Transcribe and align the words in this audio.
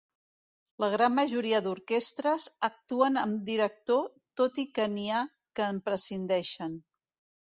La 0.83 0.87
gran 0.93 1.11
majoria 1.17 1.59
d'orquestres 1.65 2.47
actuen 2.69 3.21
amb 3.25 3.45
director 3.53 4.01
tot 4.41 4.61
i 4.65 4.69
que 4.79 4.89
n'hi 4.95 5.07
ha 5.11 5.21
que 5.61 5.69
en 5.75 5.83
prescindeixen. 5.91 6.75